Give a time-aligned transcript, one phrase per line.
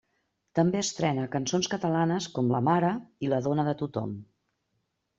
[0.59, 2.93] També estrena cançons catalanes com La Mare
[3.29, 4.21] i La dona de tothom.